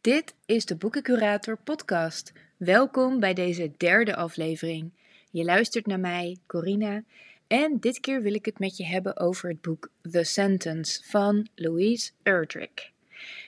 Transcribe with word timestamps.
Dit 0.00 0.34
is 0.46 0.64
de 0.64 0.76
Boekencurator 0.76 1.56
podcast. 1.56 2.32
Welkom 2.56 3.20
bij 3.20 3.34
deze 3.34 3.72
derde 3.76 4.16
aflevering. 4.16 4.90
Je 5.30 5.44
luistert 5.44 5.86
naar 5.86 6.00
mij, 6.00 6.38
Corina, 6.46 7.02
en 7.46 7.80
dit 7.80 8.00
keer 8.00 8.22
wil 8.22 8.34
ik 8.34 8.44
het 8.44 8.58
met 8.58 8.76
je 8.76 8.86
hebben 8.86 9.18
over 9.18 9.48
het 9.48 9.60
boek 9.60 9.90
The 10.10 10.24
Sentence 10.24 11.02
van 11.04 11.48
Louise 11.54 12.10
Erdrich. 12.22 12.90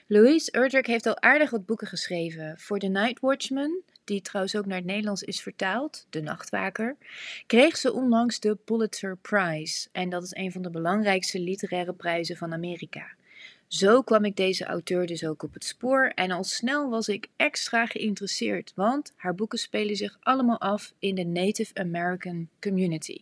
Louise 0.07 0.51
Erdrich 0.51 0.85
heeft 0.85 1.05
al 1.05 1.21
aardig 1.21 1.49
wat 1.49 1.65
boeken 1.65 1.87
geschreven. 1.87 2.59
Voor 2.59 2.79
The 2.79 2.87
Night 2.87 3.19
Watchman, 3.19 3.81
die 4.03 4.21
trouwens 4.21 4.55
ook 4.55 4.65
naar 4.65 4.77
het 4.77 4.85
Nederlands 4.85 5.23
is 5.23 5.41
vertaald, 5.41 6.05
De 6.09 6.21
Nachtwaker, 6.21 6.95
kreeg 7.47 7.77
ze 7.77 7.93
onlangs 7.93 8.39
de 8.39 8.55
Pulitzer 8.55 9.17
Prize. 9.17 9.87
En 9.91 10.09
dat 10.09 10.23
is 10.23 10.35
een 10.35 10.51
van 10.51 10.61
de 10.61 10.69
belangrijkste 10.69 11.39
literaire 11.39 11.93
prijzen 11.93 12.37
van 12.37 12.53
Amerika. 12.53 13.11
Zo 13.73 14.01
kwam 14.01 14.25
ik 14.25 14.35
deze 14.35 14.65
auteur 14.65 15.05
dus 15.05 15.25
ook 15.25 15.43
op 15.43 15.53
het 15.53 15.63
spoor 15.63 16.11
en 16.15 16.31
al 16.31 16.43
snel 16.43 16.89
was 16.89 17.07
ik 17.07 17.27
extra 17.35 17.85
geïnteresseerd, 17.85 18.71
want 18.75 19.13
haar 19.15 19.35
boeken 19.35 19.59
spelen 19.59 19.95
zich 19.95 20.17
allemaal 20.21 20.59
af 20.59 20.93
in 20.99 21.15
de 21.15 21.23
Native 21.23 21.73
American 21.73 22.49
community. 22.59 23.17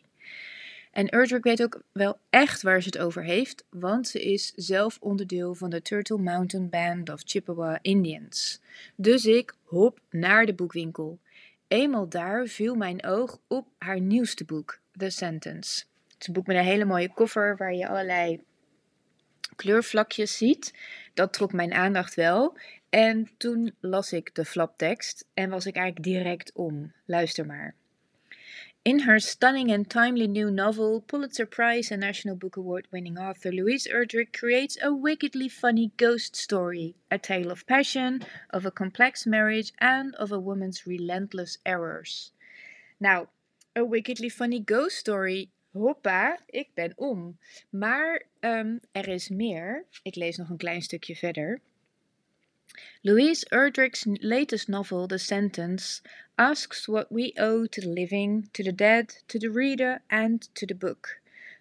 En 0.92 1.10
Erdrich 1.10 1.44
weet 1.44 1.64
ook 1.64 1.82
wel 1.92 2.18
echt 2.30 2.62
waar 2.62 2.82
ze 2.82 2.88
het 2.88 2.98
over 2.98 3.24
heeft, 3.24 3.64
want 3.70 4.08
ze 4.08 4.24
is 4.24 4.54
zelf 4.56 4.98
onderdeel 5.02 5.56
van 5.56 5.70
de 5.70 5.82
Turtle 5.82 6.18
Mountain 6.18 6.70
Band 6.70 7.10
of 7.10 7.22
Chippewa 7.26 7.80
Indians. 7.82 8.60
Dus 8.96 9.26
ik 9.26 9.54
hop 9.64 10.00
naar 10.10 10.46
de 10.46 10.54
boekwinkel. 10.54 11.20
Eenmaal 11.68 12.10
daar 12.10 12.48
viel 12.48 12.76
mijn 12.76 13.06
oog 13.06 13.40
op 13.48 13.68
haar 13.78 14.00
nieuwste 14.00 14.46
boek, 14.46 14.80
The 14.98 15.10
Sentence. 15.10 15.84
Het 16.08 16.22
is 16.22 16.28
een 16.28 16.34
boek 16.34 16.48
met 16.48 16.56
een 16.56 16.64
hele 16.64 16.86
mooie 16.86 17.14
koffer 17.14 17.58
waar 17.58 17.74
je 17.74 17.88
allerlei 17.88 18.40
kleurvlakjes 19.56 20.38
ziet. 20.38 20.74
Dat 21.14 21.34
trok 21.34 21.54
mijn 21.54 21.74
aandacht 21.74 22.16
wel. 22.16 22.58
En 22.90 23.30
toen 23.38 23.76
las 23.80 24.14
ik 24.14 24.36
de 24.36 24.46
flaptekst 24.46 25.26
en 25.34 25.50
was 25.50 25.66
ik 25.66 25.76
eigenlijk 25.76 26.06
direct 26.06 26.52
om. 26.54 26.94
Luister 27.06 27.46
maar. 27.46 27.76
In 28.84 29.00
her 29.00 29.20
stunning 29.20 29.72
and 29.72 29.90
timely 29.90 30.26
new 30.26 30.50
novel, 30.50 31.02
Pulitzer 31.02 31.46
Prize 31.46 31.92
and 31.92 32.02
National 32.02 32.36
Book 32.36 32.58
Award 32.58 32.88
winning 32.90 33.20
author 33.20 33.52
Louise 33.52 33.88
Erdrich 33.88 34.32
creates 34.32 34.76
a 34.82 34.92
wickedly 34.92 35.48
funny 35.48 35.92
ghost 35.98 36.36
story, 36.36 36.96
a 37.12 37.20
tale 37.20 37.52
of 37.52 37.64
passion, 37.68 38.24
of 38.50 38.66
a 38.66 38.72
complex 38.72 39.28
marriage, 39.28 39.72
and 39.78 40.16
of 40.16 40.32
a 40.32 40.40
woman's 40.40 40.88
relentless 40.88 41.60
errors. 41.64 42.32
Nou, 43.00 43.28
a 43.76 43.86
wickedly 43.86 44.30
funny 44.30 44.60
ghost 44.60 44.98
story 44.98 45.52
hoppa, 45.72 46.40
ik 46.46 46.70
ben 46.74 46.94
om. 46.96 47.38
Maar 47.70 48.24
um, 48.40 48.80
er 48.92 49.08
is 49.08 49.30
meer. 49.30 49.86
Ik 50.04 50.16
lees 50.16 50.38
nog 50.38 50.50
een 50.50 50.58
klein 50.58 50.82
stukje 50.82 51.16
verder. 51.16 51.60
Louise 53.02 53.46
Erdrich's 53.50 54.06
latest 54.06 54.68
novel, 54.68 55.08
The 55.08 55.18
Sentence, 55.18 56.02
asks 56.36 56.86
what 56.86 57.08
we 57.10 57.34
owe 57.36 57.68
to 57.68 57.82
the 57.82 57.90
living, 57.90 58.50
to 58.54 58.64
the 58.64 58.76
dead, 58.76 59.24
to 59.28 59.38
the 59.38 59.50
reader, 59.50 60.02
and 60.08 60.50
to 60.54 60.66
the 60.66 60.76
book. 60.76 61.20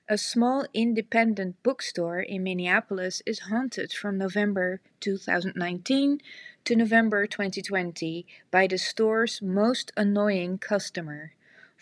A 0.08 0.16
small 0.16 0.66
independent 0.72 1.62
bookstore 1.62 2.20
in 2.20 2.42
Minneapolis 2.42 3.22
is 3.26 3.48
haunted 3.48 3.92
from 3.92 4.18
November 4.18 4.80
2019 5.00 6.20
to 6.64 6.76
November 6.76 7.26
2020 7.26 8.26
by 8.50 8.66
the 8.66 8.78
store's 8.78 9.40
most 9.40 9.92
annoying 9.96 10.58
customer. 10.58 11.32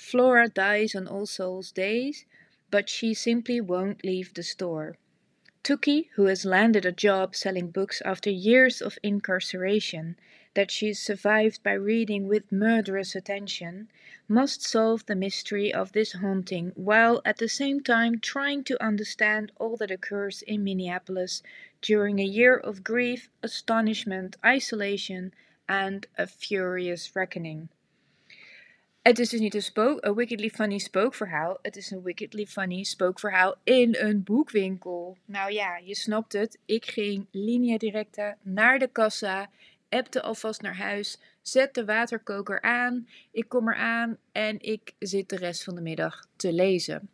Flora 0.00 0.48
dies 0.48 0.94
on 0.94 1.08
All 1.08 1.26
Souls 1.26 1.72
Days, 1.72 2.24
but 2.70 2.88
she 2.88 3.12
simply 3.12 3.60
won't 3.60 4.04
leave 4.04 4.32
the 4.32 4.44
store. 4.44 4.96
Tuki, 5.64 6.08
who 6.12 6.26
has 6.26 6.44
landed 6.44 6.86
a 6.86 6.92
job 6.92 7.34
selling 7.34 7.72
books 7.72 8.00
after 8.04 8.30
years 8.30 8.80
of 8.80 8.96
incarceration 9.02 10.16
that 10.54 10.70
she's 10.70 11.00
survived 11.00 11.64
by 11.64 11.72
reading 11.72 12.28
with 12.28 12.52
murderous 12.52 13.16
attention, 13.16 13.90
must 14.28 14.62
solve 14.62 15.04
the 15.06 15.16
mystery 15.16 15.74
of 15.74 15.90
this 15.90 16.12
haunting 16.12 16.70
while 16.76 17.20
at 17.24 17.38
the 17.38 17.48
same 17.48 17.82
time 17.82 18.20
trying 18.20 18.62
to 18.62 18.80
understand 18.80 19.50
all 19.56 19.76
that 19.76 19.90
occurs 19.90 20.42
in 20.42 20.62
Minneapolis 20.62 21.42
during 21.82 22.20
a 22.20 22.24
year 22.24 22.56
of 22.56 22.84
grief, 22.84 23.30
astonishment, 23.42 24.36
isolation, 24.44 25.34
and 25.68 26.06
a 26.16 26.28
furious 26.28 27.16
reckoning. 27.16 27.68
Het 29.08 29.18
is 29.18 29.28
dus 29.28 29.40
niet 29.40 29.54
een, 29.54 29.62
spook, 29.62 30.14
wickedly 30.14 30.50
funny 30.50 30.78
spookverhaal. 30.78 31.58
Het 31.62 31.76
is 31.76 31.90
een 31.90 32.02
wickedly 32.02 32.46
funny 32.46 32.84
spookverhaal 32.84 33.54
in 33.64 33.96
een 33.98 34.22
boekwinkel. 34.22 35.16
Nou 35.24 35.52
ja, 35.52 35.76
je 35.76 35.94
snapt 35.94 36.32
het. 36.32 36.58
Ik 36.64 36.84
ging 36.86 37.26
linea 37.30 37.78
directa 37.78 38.36
naar 38.42 38.78
de 38.78 38.88
kassa, 38.92 39.50
appte 39.88 40.22
alvast 40.22 40.62
naar 40.62 40.76
huis, 40.76 41.20
zet 41.42 41.74
de 41.74 41.84
waterkoker 41.84 42.62
aan. 42.62 43.08
Ik 43.30 43.48
kom 43.48 43.68
eraan 43.68 44.16
en 44.32 44.60
ik 44.60 44.92
zit 44.98 45.28
de 45.28 45.36
rest 45.36 45.64
van 45.64 45.74
de 45.74 45.80
middag 45.80 46.26
te 46.36 46.52
lezen. 46.52 47.08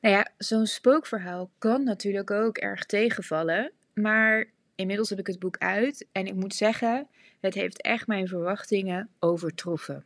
Nou 0.00 0.14
ja, 0.14 0.28
zo'n 0.38 0.66
spookverhaal 0.66 1.50
kan 1.58 1.84
natuurlijk 1.84 2.30
ook 2.30 2.58
erg 2.58 2.84
tegenvallen. 2.84 3.72
Maar 3.94 4.46
inmiddels 4.74 5.10
heb 5.10 5.18
ik 5.18 5.26
het 5.26 5.38
boek 5.38 5.58
uit 5.58 6.06
en 6.12 6.26
ik 6.26 6.34
moet 6.34 6.54
zeggen, 6.54 7.08
het 7.40 7.54
heeft 7.54 7.82
echt 7.82 8.06
mijn 8.06 8.28
verwachtingen 8.28 9.08
overtroffen. 9.18 10.04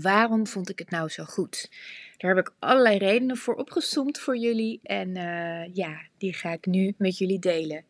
Waarom 0.00 0.46
vond 0.46 0.68
ik 0.68 0.78
het 0.78 0.90
nou 0.90 1.08
zo 1.08 1.24
goed? 1.24 1.70
Daar 2.16 2.34
heb 2.34 2.46
ik 2.46 2.54
allerlei 2.58 2.98
redenen 2.98 3.36
voor 3.36 3.54
opgesomd 3.54 4.18
voor 4.18 4.36
jullie 4.36 4.80
en 4.82 5.08
uh, 5.08 5.74
ja, 5.74 6.00
die 6.18 6.32
ga 6.32 6.52
ik 6.52 6.66
nu 6.66 6.94
met 6.98 7.18
jullie 7.18 7.38
delen. 7.38 7.84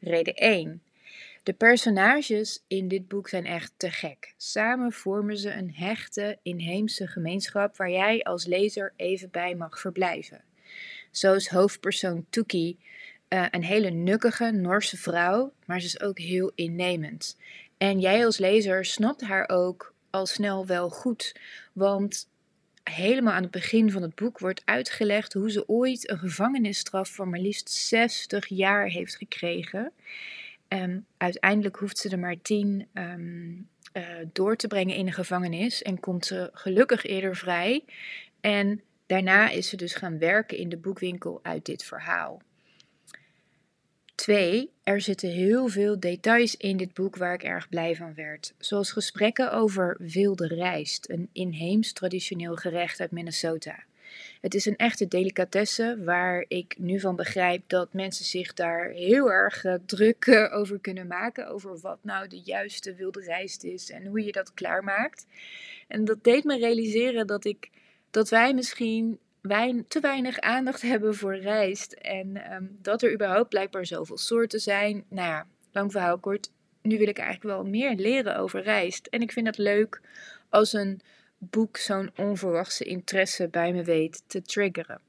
Reden 0.00 0.34
1. 0.34 0.82
De 1.42 1.52
personages 1.52 2.64
in 2.66 2.88
dit 2.88 3.08
boek 3.08 3.28
zijn 3.28 3.46
echt 3.46 3.72
te 3.76 3.90
gek. 3.90 4.34
Samen 4.36 4.92
vormen 4.92 5.38
ze 5.38 5.52
een 5.52 5.72
hechte, 5.74 6.38
inheemse 6.42 7.06
gemeenschap 7.06 7.76
waar 7.76 7.90
jij 7.90 8.22
als 8.22 8.46
lezer 8.46 8.92
even 8.96 9.30
bij 9.30 9.54
mag 9.54 9.80
verblijven. 9.80 10.44
Zo 11.10 11.34
is 11.34 11.48
hoofdpersoon 11.48 12.26
Tuki 12.30 12.78
uh, 13.28 13.46
een 13.50 13.64
hele 13.64 13.90
nukkige 13.90 14.50
Noorse 14.50 14.96
vrouw, 14.96 15.52
maar 15.66 15.80
ze 15.80 15.86
is 15.86 16.00
ook 16.00 16.18
heel 16.18 16.52
innemend. 16.54 17.36
En 17.78 18.00
jij 18.00 18.24
als 18.24 18.38
lezer 18.38 18.84
snapt 18.84 19.20
haar 19.20 19.48
ook 19.48 19.94
al 20.16 20.26
snel 20.26 20.66
wel 20.66 20.90
goed. 20.90 21.34
Want 21.72 22.28
helemaal 22.82 23.32
aan 23.32 23.42
het 23.42 23.50
begin 23.50 23.90
van 23.90 24.02
het 24.02 24.14
boek 24.14 24.38
wordt 24.38 24.62
uitgelegd 24.64 25.32
hoe 25.32 25.50
ze 25.50 25.68
ooit 25.68 26.10
een 26.10 26.18
gevangenisstraf 26.18 27.14
van 27.14 27.30
maar 27.30 27.40
liefst 27.40 27.70
60 27.70 28.46
jaar 28.46 28.86
heeft 28.86 29.16
gekregen. 29.16 29.92
Um, 30.68 31.06
uiteindelijk 31.16 31.76
hoeft 31.76 31.98
ze 31.98 32.08
er 32.08 32.18
maar 32.18 32.40
10 32.42 32.86
um, 32.94 33.68
uh, 33.92 34.02
door 34.32 34.56
te 34.56 34.66
brengen 34.66 34.96
in 34.96 35.06
de 35.06 35.12
gevangenis 35.12 35.82
en 35.82 36.00
komt 36.00 36.26
ze 36.26 36.50
gelukkig 36.52 37.04
eerder 37.04 37.36
vrij. 37.36 37.84
En 38.40 38.82
daarna 39.06 39.48
is 39.48 39.68
ze 39.68 39.76
dus 39.76 39.94
gaan 39.94 40.18
werken 40.18 40.58
in 40.58 40.68
de 40.68 40.76
boekwinkel 40.76 41.40
uit 41.42 41.64
dit 41.64 41.84
verhaal. 41.84 42.42
Twee, 44.16 44.70
er 44.82 45.00
zitten 45.00 45.28
heel 45.28 45.68
veel 45.68 46.00
details 46.00 46.56
in 46.56 46.76
dit 46.76 46.94
boek 46.94 47.16
waar 47.16 47.34
ik 47.34 47.42
erg 47.42 47.68
blij 47.68 47.96
van 47.96 48.14
werd. 48.14 48.54
Zoals 48.58 48.92
gesprekken 48.92 49.52
over 49.52 49.96
wilde 49.98 50.46
rijst, 50.46 51.10
een 51.10 51.28
inheems 51.32 51.92
traditioneel 51.92 52.56
gerecht 52.56 53.00
uit 53.00 53.10
Minnesota. 53.10 53.84
Het 54.40 54.54
is 54.54 54.66
een 54.66 54.76
echte 54.76 55.08
delicatesse 55.08 55.98
waar 56.04 56.44
ik 56.48 56.74
nu 56.78 57.00
van 57.00 57.16
begrijp 57.16 57.62
dat 57.66 57.92
mensen 57.92 58.24
zich 58.24 58.54
daar 58.54 58.88
heel 58.88 59.30
erg 59.30 59.64
uh, 59.64 59.74
druk 59.86 60.26
uh, 60.26 60.54
over 60.54 60.78
kunnen 60.78 61.06
maken. 61.06 61.48
Over 61.48 61.78
wat 61.80 61.98
nou 62.02 62.28
de 62.28 62.40
juiste 62.40 62.94
wilde 62.94 63.20
rijst 63.20 63.64
is 63.64 63.90
en 63.90 64.06
hoe 64.06 64.24
je 64.24 64.32
dat 64.32 64.54
klaarmaakt. 64.54 65.26
En 65.88 66.04
dat 66.04 66.24
deed 66.24 66.44
me 66.44 66.58
realiseren 66.58 67.26
dat, 67.26 67.44
ik, 67.44 67.70
dat 68.10 68.28
wij 68.28 68.54
misschien 68.54 69.18
te 69.88 70.00
weinig 70.00 70.40
aandacht 70.40 70.82
hebben 70.92 71.14
voor 71.14 71.36
rijst. 71.36 71.92
En 71.92 72.52
um, 72.52 72.78
dat 72.82 73.02
er 73.02 73.12
überhaupt 73.12 73.48
blijkbaar 73.48 73.86
zoveel 73.86 74.18
soorten 74.18 74.60
zijn. 74.60 75.04
Nou 75.08 75.28
ja, 75.28 75.46
lang 75.72 75.92
verhaal 75.92 76.18
kort. 76.18 76.50
Nu 76.82 76.98
wil 76.98 77.08
ik 77.08 77.18
eigenlijk 77.18 77.56
wel 77.56 77.64
meer 77.64 77.94
leren 77.94 78.36
over 78.36 78.62
rijst. 78.62 79.06
En 79.06 79.22
ik 79.22 79.32
vind 79.32 79.46
het 79.46 79.58
leuk 79.58 80.00
als 80.48 80.72
een 80.72 81.00
boek 81.38 81.76
zo'n 81.76 82.10
onverwachte 82.16 82.84
interesse 82.84 83.48
bij 83.48 83.72
me 83.72 83.84
weet 83.84 84.22
te 84.26 84.42
triggeren. 84.42 85.00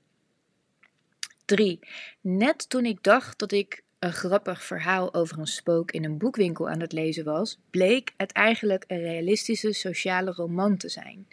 3. 1.45 1.79
Net 2.21 2.69
toen 2.69 2.85
ik 2.85 3.03
dacht 3.03 3.39
dat 3.39 3.51
ik 3.51 3.83
een 3.99 4.13
grappig 4.13 4.63
verhaal 4.63 5.13
over 5.13 5.39
een 5.39 5.47
spook 5.47 5.91
in 5.91 6.03
een 6.03 6.17
boekwinkel 6.17 6.69
aan 6.69 6.79
het 6.79 6.91
lezen 6.91 7.23
was, 7.25 7.59
bleek 7.69 8.13
het 8.17 8.31
eigenlijk 8.31 8.83
een 8.87 9.01
realistische 9.01 9.73
sociale 9.73 10.31
roman 10.31 10.77
te 10.77 10.89
zijn. 10.89 11.27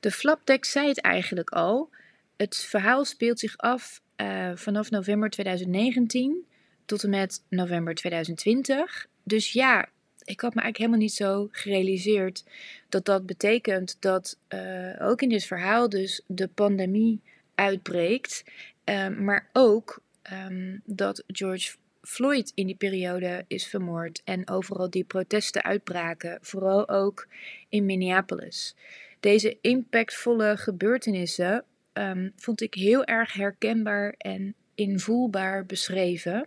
De 0.00 0.10
flaptekst 0.10 0.72
zei 0.72 0.88
het 0.88 1.00
eigenlijk 1.00 1.50
al, 1.50 1.90
het 2.38 2.56
verhaal 2.56 3.04
speelt 3.04 3.38
zich 3.38 3.56
af 3.56 4.00
uh, 4.16 4.50
vanaf 4.54 4.90
november 4.90 5.30
2019 5.30 6.46
tot 6.84 7.02
en 7.02 7.10
met 7.10 7.44
november 7.48 7.94
2020. 7.94 9.06
Dus 9.22 9.52
ja, 9.52 9.88
ik 10.24 10.40
had 10.40 10.54
me 10.54 10.60
eigenlijk 10.60 10.76
helemaal 10.76 10.98
niet 10.98 11.12
zo 11.12 11.48
gerealiseerd 11.50 12.44
dat 12.88 13.04
dat 13.04 13.26
betekent 13.26 13.96
dat 14.00 14.38
uh, 14.48 14.94
ook 14.98 15.22
in 15.22 15.28
dit 15.28 15.44
verhaal 15.44 15.88
dus 15.88 16.22
de 16.26 16.48
pandemie 16.48 17.20
uitbreekt. 17.54 18.44
Uh, 18.84 19.08
maar 19.08 19.48
ook 19.52 20.02
um, 20.32 20.82
dat 20.84 21.24
George 21.26 21.76
Floyd 22.02 22.52
in 22.54 22.66
die 22.66 22.76
periode 22.76 23.44
is 23.48 23.66
vermoord 23.66 24.20
en 24.24 24.48
overal 24.48 24.90
die 24.90 25.04
protesten 25.04 25.62
uitbraken, 25.62 26.38
vooral 26.40 26.88
ook 26.88 27.28
in 27.68 27.84
Minneapolis. 27.84 28.74
Deze 29.20 29.58
impactvolle 29.60 30.56
gebeurtenissen 30.56 31.64
um, 31.98 32.32
vond 32.36 32.60
ik 32.60 32.74
heel 32.74 33.04
erg 33.04 33.32
herkenbaar 33.32 34.14
en 34.18 34.54
invoelbaar 34.74 35.66
beschreven. 35.66 36.46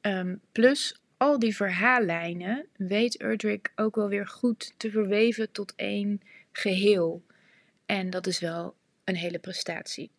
Um, 0.00 0.40
plus 0.52 1.00
al 1.16 1.38
die 1.38 1.56
verhaallijnen 1.56 2.66
weet 2.76 3.16
Erdrich 3.16 3.60
ook 3.74 3.94
wel 3.94 4.08
weer 4.08 4.26
goed 4.26 4.74
te 4.76 4.90
verweven 4.90 5.52
tot 5.52 5.72
één 5.76 6.20
geheel. 6.52 7.22
En 7.86 8.10
dat 8.10 8.26
is 8.26 8.40
wel 8.40 8.74
een 9.04 9.16
hele 9.16 9.38
prestatie. 9.38 10.10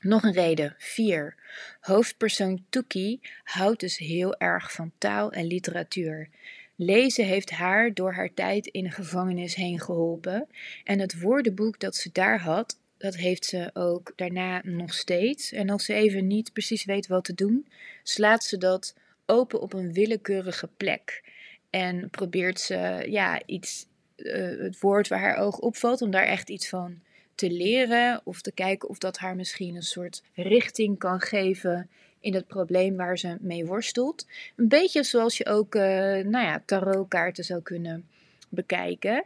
Nog 0.00 0.22
een 0.22 0.32
reden. 0.32 0.74
4. 0.78 1.34
Hoofdpersoon 1.80 2.64
Tuki 2.68 3.20
houdt 3.44 3.80
dus 3.80 3.98
heel 3.98 4.36
erg 4.36 4.72
van 4.72 4.92
taal 4.98 5.32
en 5.32 5.46
literatuur. 5.46 6.28
Lezen 6.76 7.24
heeft 7.26 7.50
haar 7.50 7.94
door 7.94 8.14
haar 8.14 8.34
tijd 8.34 8.66
in 8.66 8.84
de 8.84 8.90
gevangenis 8.90 9.54
heen 9.54 9.80
geholpen. 9.80 10.48
En 10.84 10.98
het 10.98 11.20
woordenboek 11.20 11.80
dat 11.80 11.96
ze 11.96 12.10
daar 12.12 12.40
had, 12.40 12.78
dat 13.04 13.16
heeft 13.16 13.44
ze 13.44 13.70
ook 13.72 14.12
daarna 14.16 14.60
nog 14.62 14.94
steeds. 14.94 15.52
En 15.52 15.70
als 15.70 15.84
ze 15.84 15.94
even 15.94 16.26
niet 16.26 16.52
precies 16.52 16.84
weet 16.84 17.06
wat 17.06 17.24
te 17.24 17.34
doen, 17.34 17.66
slaat 18.02 18.44
ze 18.44 18.58
dat 18.58 18.94
open 19.26 19.60
op 19.60 19.72
een 19.72 19.92
willekeurige 19.92 20.68
plek. 20.76 21.22
En 21.70 22.10
probeert 22.10 22.60
ze 22.60 23.04
ja, 23.08 23.42
iets, 23.46 23.86
uh, 24.16 24.60
het 24.60 24.80
woord 24.80 25.08
waar 25.08 25.20
haar 25.20 25.36
oog 25.36 25.58
opvalt, 25.58 26.02
om 26.02 26.10
daar 26.10 26.24
echt 26.24 26.48
iets 26.48 26.68
van 26.68 27.00
te 27.34 27.50
leren. 27.50 28.20
Of 28.24 28.40
te 28.40 28.52
kijken 28.52 28.88
of 28.88 28.98
dat 28.98 29.18
haar 29.18 29.36
misschien 29.36 29.74
een 29.74 29.82
soort 29.82 30.22
richting 30.34 30.98
kan 30.98 31.20
geven 31.20 31.88
in 32.20 32.34
het 32.34 32.46
probleem 32.46 32.96
waar 32.96 33.18
ze 33.18 33.36
mee 33.40 33.66
worstelt. 33.66 34.26
Een 34.56 34.68
beetje 34.68 35.02
zoals 35.02 35.36
je 35.36 35.46
ook 35.46 35.74
uh, 35.74 35.82
nou 35.82 36.44
ja, 36.44 36.62
tarotkaarten 36.66 37.44
zou 37.44 37.62
kunnen 37.62 38.08
bekijken. 38.48 39.24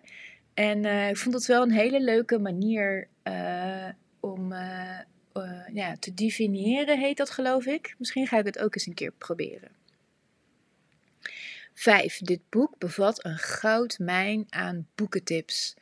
En 0.58 0.84
uh, 0.84 1.08
ik 1.08 1.16
vond 1.16 1.34
het 1.34 1.46
wel 1.46 1.62
een 1.62 1.72
hele 1.72 2.00
leuke 2.00 2.38
manier 2.38 3.08
uh, 3.24 3.88
om 4.20 4.52
ja, 5.72 5.96
te 5.98 6.14
definiëren, 6.14 6.98
heet 6.98 7.16
dat 7.16 7.30
geloof 7.30 7.66
ik. 7.66 7.94
Misschien 7.98 8.26
ga 8.26 8.38
ik 8.38 8.44
het 8.44 8.58
ook 8.58 8.74
eens 8.74 8.86
een 8.86 8.94
keer 8.94 9.12
proberen. 9.18 9.70
5. 11.74 12.18
Dit 12.18 12.40
boek 12.48 12.78
bevat 12.78 13.24
een 13.24 13.38
goudmijn 13.38 14.46
aan 14.48 14.86
boekentips. 14.94 15.74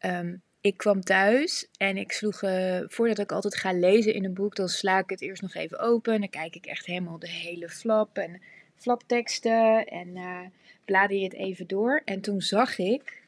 Um, 0.00 0.42
ik 0.60 0.76
kwam 0.76 1.00
thuis 1.00 1.68
en 1.76 1.96
ik 1.96 2.12
sloeg, 2.12 2.38
voordat 2.86 3.18
ik 3.18 3.32
altijd 3.32 3.56
ga 3.56 3.72
lezen 3.72 4.14
in 4.14 4.24
een 4.24 4.34
boek, 4.34 4.56
dan 4.56 4.68
sla 4.68 4.98
ik 4.98 5.10
het 5.10 5.20
eerst 5.20 5.42
nog 5.42 5.54
even 5.54 5.78
open. 5.78 6.14
En 6.14 6.20
dan 6.20 6.30
kijk 6.30 6.54
ik 6.54 6.66
echt 6.66 6.86
helemaal 6.86 7.18
de 7.18 7.30
hele 7.30 7.68
flap 7.68 8.18
en 8.18 8.42
flapteksten 8.76 9.86
en 9.86 10.08
uh, 10.08 10.40
blader 10.84 11.16
je 11.16 11.24
het 11.24 11.34
even 11.34 11.66
door. 11.66 12.02
En 12.04 12.20
toen 12.20 12.40
zag 12.40 12.78
ik 12.78 13.19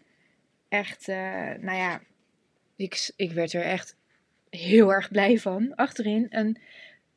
echt, 0.72 1.08
uh, 1.08 1.16
nou 1.60 1.78
ja, 1.78 2.02
ik, 2.76 3.12
ik 3.16 3.32
werd 3.32 3.52
er 3.52 3.62
echt 3.62 3.96
heel 4.50 4.92
erg 4.92 5.10
blij 5.10 5.38
van. 5.38 5.74
Achterin 5.74 6.26
een 6.30 6.58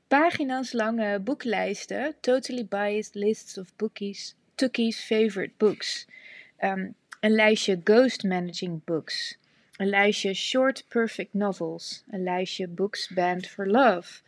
pagina's 0.07 0.71
lange 0.71 1.19
boeklijsten, 1.19 2.15
totally 2.19 2.65
biased 2.65 3.15
lists 3.15 3.57
of 3.57 3.75
bookies, 3.75 4.35
Tookie's 4.55 4.99
favorite 4.99 5.53
books. 5.57 6.07
Um, 6.59 6.95
een 7.19 7.31
lijstje 7.31 7.81
ghost 7.83 8.23
managing 8.23 8.83
books. 8.83 9.37
Een 9.77 9.89
lijstje 9.89 10.33
Short 10.33 10.85
Perfect 10.87 11.33
Novels. 11.33 12.03
Een 12.09 12.23
lijstje 12.23 12.67
Books 12.67 13.09
Banned 13.09 13.47
for 13.47 13.67
Love. 13.67 14.21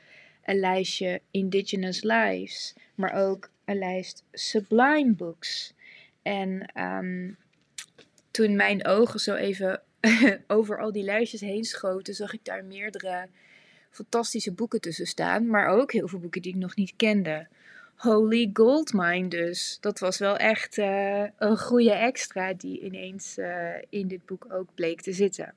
Een 0.43 0.59
lijstje 0.59 1.21
Indigenous 1.31 2.03
Lives. 2.03 2.75
Maar 2.95 3.13
ook 3.13 3.49
een 3.65 3.77
lijst 3.77 4.23
Sublime 4.31 5.13
Books. 5.13 5.73
En 6.21 6.71
um, 6.81 7.37
toen 8.37 8.55
mijn 8.55 8.85
ogen 8.85 9.19
zo 9.19 9.35
even 9.35 9.81
over 10.47 10.79
al 10.79 10.91
die 10.91 11.03
lijstjes 11.03 11.41
heen 11.41 11.63
schoten, 11.63 12.13
zag 12.13 12.33
ik 12.33 12.45
daar 12.45 12.63
meerdere 12.63 13.27
fantastische 13.91 14.51
boeken 14.51 14.81
tussen 14.81 15.07
staan. 15.07 15.47
Maar 15.47 15.67
ook 15.67 15.91
heel 15.91 16.07
veel 16.07 16.19
boeken 16.19 16.41
die 16.41 16.53
ik 16.53 16.59
nog 16.59 16.75
niet 16.75 16.93
kende. 16.95 17.47
Holy 17.95 18.49
Goldmine 18.53 19.27
dus. 19.27 19.77
Dat 19.81 19.99
was 19.99 20.17
wel 20.17 20.37
echt 20.37 20.77
uh, 20.77 21.23
een 21.37 21.57
goede 21.57 21.91
extra 21.91 22.53
die 22.53 22.81
ineens 22.81 23.37
uh, 23.37 23.75
in 23.89 24.07
dit 24.07 24.25
boek 24.25 24.45
ook 24.49 24.69
bleek 24.75 25.01
te 25.01 25.13
zitten. 25.13 25.53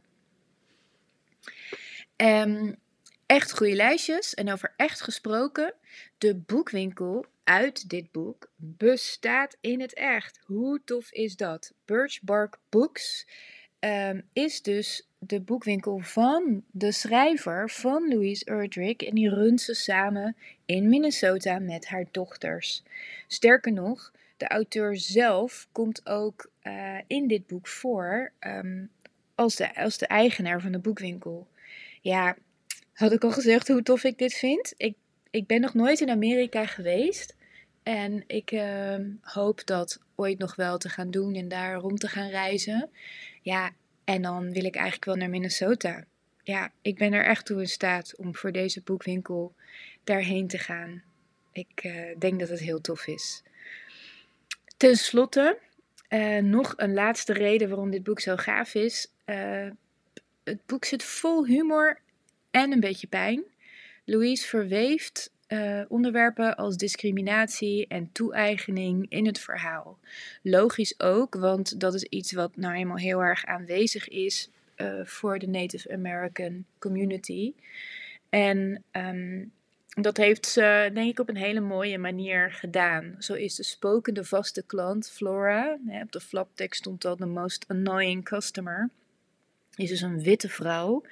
Um, 2.16 2.76
echt 3.26 3.52
goede 3.52 3.74
lijstjes. 3.74 4.34
En 4.34 4.52
over 4.52 4.72
echt 4.76 5.00
gesproken, 5.00 5.74
de 6.20 6.34
boekwinkel 6.34 7.24
uit 7.44 7.88
dit 7.88 8.12
boek 8.12 8.50
bestaat 8.56 9.56
in 9.60 9.80
het 9.80 9.94
echt. 9.94 10.40
Hoe 10.44 10.80
tof 10.84 11.12
is 11.12 11.36
dat? 11.36 11.72
Birch 11.84 12.22
Bark 12.22 12.58
Books 12.68 13.26
um, 13.80 14.22
is 14.32 14.62
dus 14.62 15.08
de 15.18 15.40
boekwinkel 15.40 15.98
van 15.98 16.62
de 16.70 16.92
schrijver 16.92 17.70
van 17.70 18.08
Louise 18.08 18.44
Erdrich. 18.44 18.96
En 18.96 19.14
die 19.14 19.28
runt 19.28 19.60
ze 19.60 19.74
samen 19.74 20.36
in 20.66 20.88
Minnesota 20.88 21.58
met 21.58 21.86
haar 21.86 22.06
dochters. 22.10 22.82
Sterker 23.26 23.72
nog, 23.72 24.12
de 24.36 24.48
auteur 24.48 24.96
zelf 24.96 25.68
komt 25.72 26.06
ook 26.06 26.50
uh, 26.62 26.98
in 27.06 27.28
dit 27.28 27.46
boek 27.46 27.68
voor 27.68 28.32
um, 28.40 28.90
als, 29.34 29.56
de, 29.56 29.76
als 29.76 29.98
de 29.98 30.06
eigenaar 30.06 30.60
van 30.60 30.72
de 30.72 30.78
boekwinkel. 30.78 31.46
Ja, 32.00 32.36
had 32.92 33.12
ik 33.12 33.24
al 33.24 33.32
gezegd 33.32 33.68
hoe 33.68 33.82
tof 33.82 34.04
ik 34.04 34.18
dit 34.18 34.34
vind? 34.34 34.74
Ik, 34.76 34.94
ik 35.30 35.46
ben 35.46 35.60
nog 35.60 35.74
nooit 35.74 36.00
in 36.00 36.10
Amerika 36.10 36.66
geweest. 36.66 37.36
En 37.82 38.24
ik 38.26 38.52
uh, 38.52 38.96
hoop 39.20 39.66
dat 39.66 40.00
ooit 40.14 40.38
nog 40.38 40.54
wel 40.54 40.78
te 40.78 40.88
gaan 40.88 41.10
doen 41.10 41.34
en 41.34 41.48
daar 41.48 41.74
rond 41.74 42.00
te 42.00 42.08
gaan 42.08 42.28
reizen. 42.28 42.90
Ja, 43.42 43.70
en 44.04 44.22
dan 44.22 44.52
wil 44.52 44.64
ik 44.64 44.74
eigenlijk 44.74 45.04
wel 45.04 45.14
naar 45.14 45.30
Minnesota. 45.30 46.04
Ja, 46.42 46.72
ik 46.82 46.98
ben 46.98 47.12
er 47.12 47.24
echt 47.24 47.46
toe 47.46 47.60
in 47.60 47.68
staat 47.68 48.16
om 48.16 48.36
voor 48.36 48.52
deze 48.52 48.82
boekwinkel 48.82 49.54
daarheen 50.04 50.48
te 50.48 50.58
gaan. 50.58 51.02
Ik 51.52 51.84
uh, 51.84 52.18
denk 52.18 52.40
dat 52.40 52.48
het 52.48 52.60
heel 52.60 52.80
tof 52.80 53.06
is. 53.06 53.42
Ten 54.76 54.96
slotte, 54.96 55.58
uh, 56.08 56.38
nog 56.38 56.74
een 56.76 56.94
laatste 56.94 57.32
reden 57.32 57.68
waarom 57.68 57.90
dit 57.90 58.02
boek 58.02 58.20
zo 58.20 58.36
gaaf 58.36 58.74
is. 58.74 59.12
Uh, 59.26 59.70
het 60.44 60.66
boek 60.66 60.84
zit 60.84 61.02
vol 61.02 61.46
humor 61.46 62.00
en 62.50 62.72
een 62.72 62.80
beetje 62.80 63.06
pijn. 63.06 63.44
Louise 64.10 64.46
verweeft 64.46 65.30
uh, 65.48 65.80
onderwerpen 65.88 66.56
als 66.56 66.76
discriminatie 66.76 67.86
en 67.86 68.12
toe-eigening 68.12 69.06
in 69.08 69.26
het 69.26 69.38
verhaal. 69.38 69.98
Logisch 70.42 71.00
ook, 71.00 71.34
want 71.34 71.80
dat 71.80 71.94
is 71.94 72.02
iets 72.02 72.32
wat 72.32 72.56
nou 72.56 72.74
eenmaal 72.74 72.96
heel 72.96 73.20
erg 73.20 73.44
aanwezig 73.44 74.08
is 74.08 74.50
uh, 74.76 75.04
voor 75.04 75.38
de 75.38 75.48
Native 75.48 75.92
American 75.92 76.64
community. 76.78 77.52
En 78.28 78.84
um, 78.92 79.52
dat 79.86 80.16
heeft 80.16 80.46
ze, 80.46 80.90
denk 80.94 81.10
ik, 81.10 81.18
op 81.18 81.28
een 81.28 81.36
hele 81.36 81.60
mooie 81.60 81.98
manier 81.98 82.52
gedaan. 82.52 83.16
Zo 83.18 83.34
is 83.34 83.54
de 83.54 83.64
spokende 83.64 84.24
vaste 84.24 84.62
klant, 84.66 85.10
Flora, 85.10 85.78
hè, 85.86 86.02
op 86.02 86.12
de 86.12 86.20
flaptekst 86.20 86.80
stond 86.80 87.04
al 87.04 87.16
de 87.16 87.26
most 87.26 87.64
annoying 87.68 88.24
customer, 88.24 88.90
is 89.76 89.88
dus 89.88 90.00
een 90.00 90.22
witte 90.22 90.48
vrouw 90.48 91.02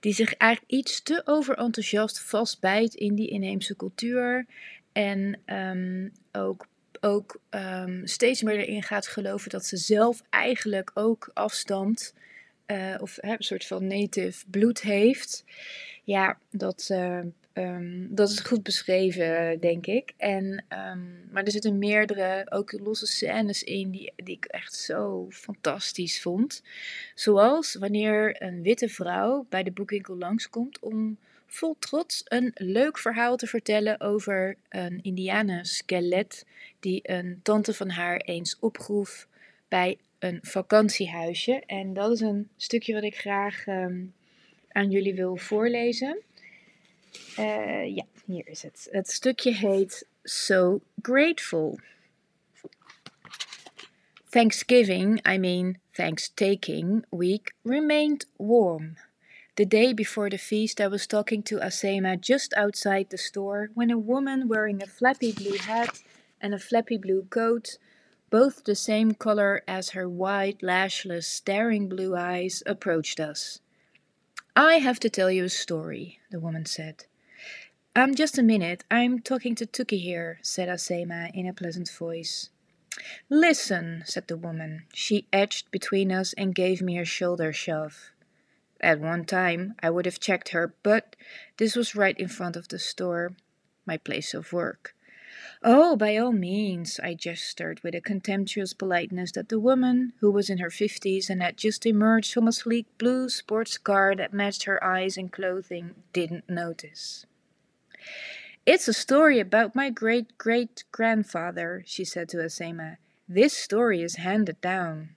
die 0.00 0.14
zich 0.14 0.34
eigenlijk 0.34 0.72
iets 0.72 1.02
te 1.02 1.22
overenthousiast 1.24 2.20
vastbijt 2.20 2.94
in 2.94 3.14
die 3.14 3.28
inheemse 3.28 3.76
cultuur. 3.76 4.46
En 4.92 5.40
um, 5.46 6.12
ook, 6.32 6.66
ook 7.00 7.40
um, 7.50 8.06
steeds 8.06 8.42
meer 8.42 8.56
erin 8.56 8.82
gaat 8.82 9.06
geloven 9.06 9.50
dat 9.50 9.66
ze 9.66 9.76
zelf 9.76 10.22
eigenlijk 10.30 10.90
ook 10.94 11.30
afstamt. 11.34 12.14
Uh, 12.66 12.94
of 13.00 13.18
hè, 13.20 13.30
een 13.30 13.42
soort 13.42 13.66
van 13.66 13.86
native 13.86 14.44
bloed 14.50 14.80
heeft. 14.80 15.44
Ja, 16.04 16.38
dat, 16.50 16.88
uh, 16.92 17.20
Um, 17.54 18.14
dat 18.14 18.30
is 18.30 18.38
goed 18.38 18.62
beschreven, 18.62 19.60
denk 19.60 19.86
ik. 19.86 20.12
En, 20.16 20.64
um, 20.68 21.28
maar 21.30 21.44
er 21.44 21.50
zitten 21.50 21.78
meerdere, 21.78 22.46
ook 22.50 22.72
losse 22.72 23.06
scènes 23.06 23.62
in 23.62 23.90
die, 23.90 24.12
die 24.16 24.36
ik 24.36 24.44
echt 24.44 24.74
zo 24.74 25.26
fantastisch 25.30 26.20
vond. 26.20 26.62
Zoals 27.14 27.74
wanneer 27.74 28.42
een 28.42 28.62
witte 28.62 28.88
vrouw 28.88 29.46
bij 29.48 29.62
de 29.62 29.70
boekwinkel 29.70 30.16
langskomt 30.16 30.78
om 30.78 31.18
vol 31.46 31.76
trots 31.78 32.22
een 32.24 32.50
leuk 32.54 32.98
verhaal 32.98 33.36
te 33.36 33.46
vertellen 33.46 34.00
over 34.00 34.56
een 34.68 35.02
indianen 35.02 35.64
skelet 35.64 36.46
die 36.80 37.00
een 37.02 37.40
tante 37.42 37.74
van 37.74 37.90
haar 37.90 38.16
eens 38.16 38.56
opgroef 38.60 39.28
bij 39.68 39.98
een 40.18 40.38
vakantiehuisje. 40.42 41.62
En 41.66 41.94
dat 41.94 42.12
is 42.12 42.20
een 42.20 42.48
stukje 42.56 42.94
wat 42.94 43.02
ik 43.02 43.16
graag 43.16 43.66
um, 43.66 44.14
aan 44.68 44.90
jullie 44.90 45.14
wil 45.14 45.36
voorlezen. 45.36 46.22
Uh, 47.38 47.94
ja, 47.94 48.04
hier 48.26 48.48
is 48.48 48.62
het. 48.62 48.88
Het 48.90 49.10
stukje 49.10 49.54
heet 49.54 50.08
So 50.22 50.80
Grateful. 51.02 51.78
Thanksgiving, 54.30 55.20
I 55.26 55.38
mean 55.38 55.78
Thanks-taking 56.00 57.04
week 57.10 57.52
remained 57.62 58.24
warm. 58.38 58.96
The 59.56 59.66
day 59.66 59.92
before 59.92 60.30
the 60.30 60.38
feast, 60.38 60.80
I 60.80 60.86
was 60.86 61.06
talking 61.06 61.42
to 61.42 61.58
Asema 61.58 62.18
just 62.18 62.54
outside 62.54 63.10
the 63.10 63.18
store 63.18 63.70
when 63.74 63.90
a 63.90 63.98
woman 63.98 64.48
wearing 64.48 64.82
a 64.82 64.86
flappy 64.86 65.32
blue 65.32 65.58
hat 65.58 66.00
and 66.40 66.54
a 66.54 66.58
flappy 66.58 66.96
blue 66.96 67.26
coat, 67.28 67.76
both 68.30 68.64
the 68.64 68.74
same 68.74 69.12
color 69.12 69.62
as 69.68 69.90
her 69.90 70.08
wide, 70.08 70.62
lashless, 70.62 71.26
staring 71.26 71.86
blue 71.86 72.16
eyes, 72.16 72.62
approached 72.64 73.20
us. 73.20 73.60
I 74.56 74.74
have 74.78 74.98
to 75.00 75.10
tell 75.10 75.30
you 75.30 75.44
a 75.44 75.48
story, 75.48 76.18
the 76.30 76.40
woman 76.40 76.66
said. 76.66 77.04
Um, 77.94 78.14
just 78.14 78.38
a 78.38 78.42
minute, 78.42 78.84
I'm 78.90 79.20
talking 79.20 79.54
to 79.56 79.66
Tuki 79.66 80.00
here, 80.00 80.38
said 80.42 80.68
Asema 80.68 81.30
in 81.34 81.46
a 81.46 81.52
pleasant 81.52 81.90
voice. 81.90 82.50
Listen, 83.28 84.02
said 84.06 84.26
the 84.28 84.36
woman. 84.36 84.82
She 84.92 85.26
edged 85.32 85.70
between 85.70 86.10
us 86.10 86.32
and 86.32 86.54
gave 86.54 86.82
me 86.82 86.98
a 86.98 87.04
shoulder 87.04 87.52
shove. 87.52 88.10
At 88.80 89.00
one 89.00 89.24
time, 89.24 89.74
I 89.82 89.90
would 89.90 90.06
have 90.06 90.20
checked 90.20 90.48
her, 90.50 90.74
but 90.82 91.14
this 91.58 91.76
was 91.76 91.94
right 91.94 92.18
in 92.18 92.28
front 92.28 92.56
of 92.56 92.68
the 92.68 92.78
store, 92.78 93.32
my 93.86 93.96
place 93.96 94.34
of 94.34 94.52
work. 94.52 94.94
Oh, 95.62 95.96
by 95.96 96.16
all 96.16 96.32
means, 96.32 96.98
I 97.02 97.14
gestured 97.14 97.80
with 97.82 97.94
a 97.94 98.00
contemptuous 98.00 98.72
politeness 98.72 99.32
that 99.32 99.48
the 99.48 99.60
woman, 99.60 100.12
who 100.20 100.30
was 100.30 100.50
in 100.50 100.58
her 100.58 100.70
fifties 100.70 101.28
and 101.30 101.42
had 101.42 101.56
just 101.56 101.86
emerged 101.86 102.32
from 102.32 102.48
a 102.48 102.52
sleek 102.52 102.86
blue 102.98 103.28
sports 103.28 103.78
car 103.78 104.14
that 104.16 104.32
matched 104.32 104.64
her 104.64 104.82
eyes 104.82 105.16
and 105.16 105.32
clothing, 105.32 105.94
didn't 106.12 106.48
notice. 106.48 107.26
It's 108.66 108.88
a 108.88 108.92
story 108.92 109.40
about 109.40 109.74
my 109.74 109.90
great 109.90 110.36
great 110.38 110.84
grandfather, 110.92 111.82
she 111.86 112.04
said 112.04 112.28
to 112.30 112.38
Asema. 112.38 112.98
This 113.28 113.52
story 113.52 114.02
is 114.02 114.16
handed 114.16 114.60
down. 114.60 115.10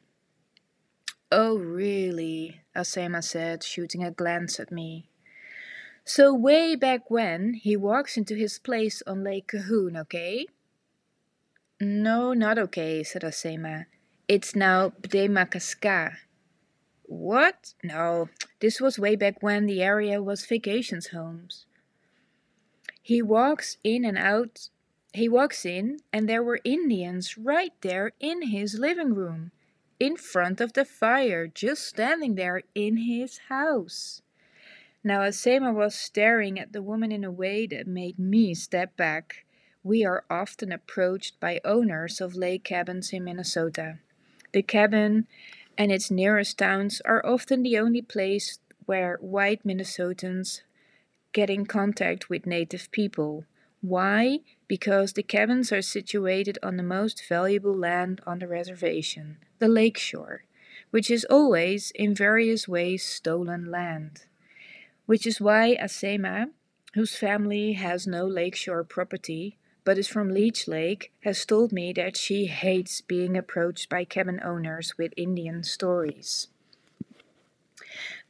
Oh, 1.32 1.58
really? 1.58 2.62
Asema 2.76 3.24
said, 3.24 3.64
shooting 3.64 4.04
a 4.04 4.12
glance 4.12 4.60
at 4.60 4.72
me. 4.72 5.10
So, 6.06 6.34
way 6.34 6.76
back 6.76 7.10
when, 7.10 7.54
he 7.54 7.78
walks 7.78 8.18
into 8.18 8.36
his 8.36 8.60
place 8.60 9.02
on 9.08 9.24
Lake 9.24 9.48
Cahoon, 9.48 9.96
okay? 9.98 10.48
No, 11.80 12.34
not 12.34 12.60
okay, 12.60 13.04
said 13.04 13.22
Asema. 13.22 13.86
It's 14.28 14.56
now 14.56 14.90
Bdemakaska. 15.02 16.16
What? 17.04 17.74
No, 17.84 18.30
this 18.60 18.82
was 18.82 18.98
way 18.98 19.16
back 19.16 19.42
when 19.42 19.66
the 19.66 19.82
area 19.82 20.22
was 20.22 20.46
vacations 20.46 21.08
homes. 21.08 21.66
He 23.02 23.22
walks 23.22 23.78
in 23.84 24.04
and 24.04 24.18
out. 24.18 24.70
He 25.14 25.30
walks 25.30 25.66
in, 25.66 26.00
and 26.12 26.28
there 26.28 26.42
were 26.42 26.60
Indians 26.64 27.38
right 27.38 27.74
there 27.82 28.14
in 28.20 28.50
his 28.50 28.80
living 28.80 29.14
room 29.14 29.52
in 30.00 30.18
front 30.18 30.60
of 30.60 30.74
the 30.74 30.86
fire, 30.86 31.48
just 31.48 31.86
standing 31.86 32.36
there 32.36 32.64
in 32.74 32.98
his 32.98 33.38
house. 33.50 34.23
Now, 35.06 35.20
Asema 35.22 35.74
was 35.74 35.96
staring 35.96 36.58
at 36.58 36.72
the 36.72 36.82
woman 36.82 37.12
in 37.12 37.26
a 37.26 37.32
way 37.32 37.68
that 37.68 37.88
made 37.88 38.18
me 38.18 38.54
step 38.54 38.96
back. 38.96 39.44
We 39.84 40.06
are 40.06 40.24
often 40.30 40.72
approached 40.72 41.42
by 41.42 41.60
owners 41.66 42.22
of 42.22 42.38
lake 42.38 42.64
cabins 42.64 43.12
in 43.12 43.26
Minnesota. 43.26 44.00
The 44.54 44.62
cabin 44.62 45.28
and 45.78 45.92
its 45.92 46.10
nearest 46.10 46.58
towns 46.58 47.02
are 47.04 47.26
often 47.26 47.64
the 47.64 47.78
only 47.78 48.02
place 48.02 48.60
where 48.86 49.18
white 49.20 49.66
Minnesotans 49.66 50.62
get 51.34 51.50
in 51.50 51.66
contact 51.66 52.30
with 52.30 52.46
native 52.46 52.90
people. 52.92 53.44
Why? 53.82 54.40
Because 54.70 55.14
the 55.14 55.24
cabins 55.24 55.74
are 55.74 55.82
situated 55.82 56.58
on 56.64 56.78
the 56.78 56.84
most 56.84 57.28
valuable 57.28 57.76
land 57.76 58.22
on 58.26 58.40
the 58.40 58.48
reservation, 58.48 59.38
the 59.60 59.68
lakeshore, 59.68 60.44
which 60.92 61.12
is 61.12 61.26
always 61.26 61.92
in 61.92 62.16
various 62.16 62.70
ways 62.70 63.04
stolen 63.04 63.70
land. 63.70 64.28
Which 65.06 65.28
is 65.28 65.42
why 65.42 65.78
Asema, 65.82 66.52
whose 66.94 67.16
family 67.16 67.74
has 67.74 68.08
no 68.08 68.26
lakeshore 68.26 68.84
property 68.84 69.58
but 69.84 69.98
is 69.98 70.08
from 70.08 70.30
Leech 70.30 70.68
Lake, 70.68 71.12
has 71.24 71.46
told 71.46 71.74
me 71.74 71.92
that 71.94 72.16
she 72.16 72.46
hates 72.46 73.02
being 73.02 73.36
approached 73.36 73.90
by 73.90 74.06
cabin 74.06 74.40
owners 74.42 74.98
with 74.98 75.14
Indian 75.18 75.62
stories. 75.64 76.48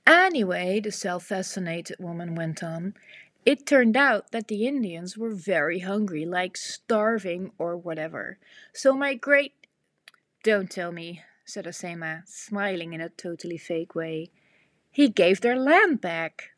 Anyway, 0.08 0.80
the 0.80 0.92
self 0.92 1.26
fascinated 1.26 1.98
woman 2.00 2.34
went 2.34 2.64
on, 2.64 2.96
it 3.46 3.66
turned 3.66 3.98
out 3.98 4.32
that 4.32 4.48
the 4.48 4.66
Indians 4.66 5.18
were 5.18 5.34
very 5.34 5.80
hungry, 5.80 6.26
like 6.26 6.56
starving 6.56 7.52
or 7.58 7.76
whatever. 7.76 8.38
So 8.74 8.94
my 8.94 9.16
great. 9.16 9.54
Don't 10.44 10.70
tell 10.70 10.92
me, 10.92 11.22
said 11.46 11.66
Asema, 11.66 12.28
smiling 12.28 12.94
in 12.94 13.02
a 13.02 13.10
totally 13.10 13.58
fake 13.58 13.96
way. 13.96 14.32
He 14.92 15.10
gave 15.10 15.42
their 15.42 15.58
land 15.58 16.00
back. 16.00 16.52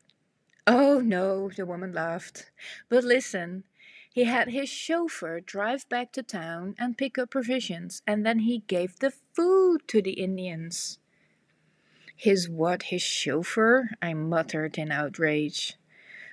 Oh 0.66 0.98
no, 0.98 1.48
the 1.50 1.64
woman 1.64 1.92
laughed. 1.92 2.50
But 2.88 3.04
listen, 3.04 3.64
he 4.12 4.24
had 4.24 4.48
his 4.48 4.68
chauffeur 4.68 5.40
drive 5.40 5.88
back 5.88 6.10
to 6.12 6.22
town 6.22 6.74
and 6.78 6.98
pick 6.98 7.18
up 7.18 7.30
provisions, 7.30 8.02
and 8.06 8.26
then 8.26 8.40
he 8.40 8.64
gave 8.66 8.98
the 8.98 9.12
food 9.34 9.86
to 9.88 10.02
the 10.02 10.12
Indians. 10.12 10.98
His 12.16 12.48
what, 12.48 12.84
his 12.84 13.02
chauffeur? 13.02 13.90
I 14.02 14.14
muttered 14.14 14.78
in 14.78 14.90
outrage. 14.90 15.74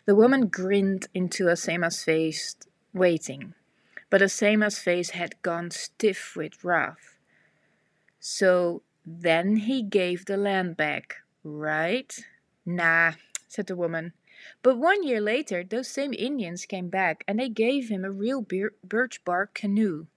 The 0.05 0.15
woman 0.15 0.47
grinned 0.47 1.07
into 1.13 1.49
Asema's 1.49 2.03
face, 2.03 2.55
waiting, 2.93 3.53
but 4.09 4.21
Asema's 4.21 4.79
face 4.79 5.11
had 5.11 5.41
gone 5.41 5.69
stiff 5.69 6.35
with 6.35 6.63
wrath. 6.63 7.19
So 8.19 8.81
then 9.05 9.57
he 9.57 9.83
gave 9.83 10.25
the 10.25 10.37
land 10.37 10.77
back, 10.77 11.17
right? 11.43 12.17
Nah, 12.65 13.13
said 13.47 13.67
the 13.67 13.75
woman. 13.75 14.13
But 14.61 14.77
one 14.77 15.03
year 15.03 15.21
later, 15.21 15.63
those 15.63 15.87
same 15.87 16.13
Indians 16.13 16.65
came 16.65 16.89
back 16.89 17.23
and 17.27 17.39
they 17.39 17.49
gave 17.49 17.89
him 17.89 18.03
a 18.03 18.11
real 18.11 18.45
birch 18.83 19.23
bark 19.23 19.53
canoe. 19.53 20.07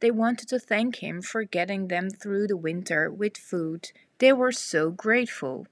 They 0.00 0.10
wanted 0.10 0.48
to 0.48 0.58
thank 0.58 0.96
him 0.96 1.22
for 1.22 1.44
getting 1.44 1.88
them 1.88 2.10
through 2.10 2.48
the 2.48 2.56
winter 2.56 3.10
with 3.10 3.36
food. 3.36 3.92
They 4.18 4.32
were 4.32 4.52
so 4.52 4.90
grateful. 4.90 5.66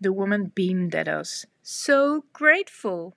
The 0.00 0.12
woman 0.12 0.52
beamed 0.54 0.94
at 0.94 1.08
us. 1.08 1.46
So 1.62 2.24
grateful! 2.32 3.16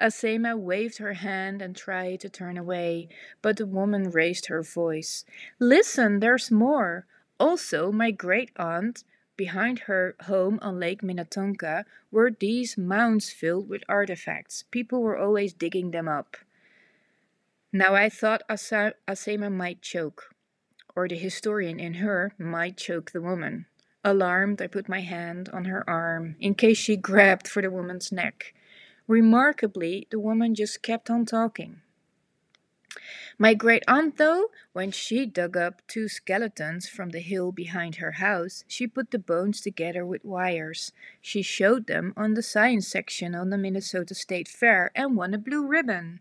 Asema 0.00 0.58
waved 0.58 0.98
her 0.98 1.12
hand 1.14 1.62
and 1.62 1.76
tried 1.76 2.20
to 2.20 2.28
turn 2.28 2.58
away, 2.58 3.08
but 3.42 3.56
the 3.56 3.66
woman 3.66 4.10
raised 4.10 4.46
her 4.46 4.62
voice. 4.62 5.24
Listen, 5.58 6.20
there's 6.20 6.50
more. 6.50 7.06
Also, 7.38 7.92
my 7.92 8.10
great 8.10 8.50
aunt, 8.56 9.04
behind 9.36 9.80
her 9.80 10.16
home 10.26 10.58
on 10.62 10.78
Lake 10.80 11.02
Minnetonka, 11.02 11.84
were 12.10 12.30
these 12.30 12.78
mounds 12.78 13.30
filled 13.30 13.68
with 13.68 13.82
artifacts. 13.88 14.64
People 14.70 15.02
were 15.02 15.18
always 15.18 15.52
digging 15.52 15.90
them 15.90 16.08
up. 16.08 16.36
Now 17.72 17.94
I 17.94 18.08
thought 18.08 18.42
Asa- 18.48 18.94
Asema 19.08 19.50
might 19.50 19.82
choke, 19.82 20.34
or 20.94 21.08
the 21.08 21.16
historian 21.16 21.80
in 21.80 21.94
her 21.94 22.34
might 22.38 22.76
choke 22.76 23.10
the 23.10 23.20
woman. 23.20 23.66
Alarmed, 24.04 24.60
I 24.60 24.66
put 24.66 24.88
my 24.88 25.00
hand 25.00 25.48
on 25.48 25.64
her 25.64 25.88
arm 25.88 26.36
in 26.38 26.54
case 26.54 26.76
she 26.78 26.96
grabbed 26.96 27.48
for 27.48 27.62
the 27.62 27.70
woman's 27.70 28.12
neck. 28.12 28.54
Remarkably, 29.08 30.06
the 30.10 30.20
woman 30.20 30.54
just 30.54 30.82
kept 30.82 31.10
on 31.10 31.24
talking. 31.24 31.80
My 33.38 33.54
great 33.54 33.82
aunt, 33.88 34.16
though, 34.16 34.50
when 34.72 34.90
she 34.90 35.26
dug 35.26 35.56
up 35.56 35.82
two 35.88 36.08
skeletons 36.08 36.88
from 36.88 37.10
the 37.10 37.20
hill 37.20 37.50
behind 37.50 37.96
her 37.96 38.12
house, 38.12 38.64
she 38.68 38.86
put 38.86 39.10
the 39.10 39.18
bones 39.18 39.60
together 39.60 40.06
with 40.06 40.24
wires. 40.24 40.92
She 41.20 41.42
showed 41.42 41.86
them 41.86 42.12
on 42.16 42.34
the 42.34 42.42
science 42.42 42.86
section 42.86 43.34
on 43.34 43.50
the 43.50 43.58
Minnesota 43.58 44.14
State 44.14 44.48
Fair 44.48 44.92
and 44.94 45.16
won 45.16 45.34
a 45.34 45.38
blue 45.38 45.66
ribbon. 45.66 46.20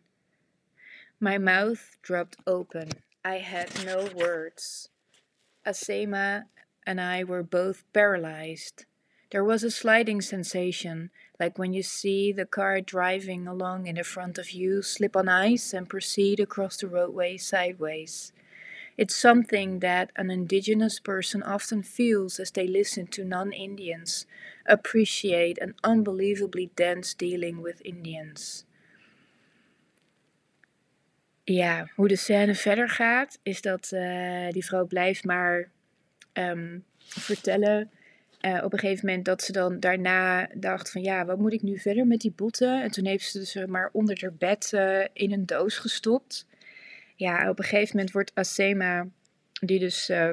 My 1.20 1.38
mouth 1.38 1.98
dropped 2.02 2.38
open. 2.48 2.90
I 3.24 3.38
had 3.38 3.86
no 3.86 4.10
words. 4.16 4.90
Asema 5.66 6.46
and 6.86 7.00
I 7.00 7.24
were 7.24 7.44
both 7.44 7.86
paralyzed. 7.94 8.86
There 9.32 9.44
was 9.44 9.64
a 9.64 9.72
sliding 9.72 10.22
sensation, 10.22 11.10
like 11.40 11.58
when 11.58 11.74
you 11.74 11.84
see 11.84 12.32
the 12.32 12.46
car 12.46 12.82
driving 12.82 13.48
along 13.48 13.88
in 13.88 13.96
the 13.96 14.04
front 14.04 14.38
of 14.38 14.52
you 14.52 14.82
slip 14.82 15.16
on 15.16 15.28
ice 15.28 15.74
and 15.74 15.90
proceed 15.90 16.40
across 16.40 16.78
the 16.78 16.88
roadway 16.88 17.38
sideways. 17.38 18.32
It's 18.96 19.16
something 19.16 19.80
that 19.80 20.12
an 20.16 20.30
indigenous 20.30 21.00
person 21.00 21.42
often 21.42 21.82
feels 21.82 22.40
as 22.40 22.52
they 22.52 22.68
listen 22.68 23.08
to 23.08 23.24
non 23.24 23.52
Indians 23.52 24.28
appreciate 24.66 25.58
an 25.60 25.74
unbelievably 25.84 26.70
dense 26.76 27.14
dealing 27.16 27.62
with 27.62 27.82
Indians. 27.82 28.66
Ja, 31.46 31.88
hoe 31.96 32.08
de 32.08 32.16
scène 32.16 32.56
verder 32.56 32.90
gaat, 32.90 33.40
is 33.44 33.62
dat 33.62 33.92
uh, 33.94 34.50
die 34.50 34.66
vrouw 34.66 34.86
blijft 34.86 35.24
maar 35.24 35.70
um, 36.34 36.84
vertellen. 36.98 37.92
Uh, 38.46 38.64
op 38.64 38.74
een 38.74 38.80
gegeven 38.80 39.06
moment 39.06 39.26
dat 39.26 39.42
ze 39.42 39.52
dan 39.52 39.80
daarna 39.80 40.50
dacht 40.54 40.92
van 40.92 41.02
ja, 41.02 41.26
wat 41.26 41.38
moet 41.38 41.54
ik 41.54 41.62
nu 41.62 41.80
verder 41.80 42.08
met 42.08 42.22
die 42.22 42.34
botten? 42.36 42.82
En 42.82 42.92
toen 42.92 43.06
heeft 43.06 43.32
ze 43.32 43.46
ze 43.46 43.68
maar 43.68 43.90
onder 43.92 44.18
haar 44.22 44.34
bed 44.34 44.72
uh, 44.76 45.06
in 45.14 45.32
een 45.32 45.46
doos 45.46 45.78
gestopt. 45.78 46.46
Ja, 47.16 47.50
op 47.50 47.60
een 47.60 47.66
gegeven 47.66 47.96
moment 47.96 48.14
wordt 48.14 48.32
Asema, 48.34 49.08
die 49.62 49.80
dus 49.80 50.10
uh, 50.10 50.30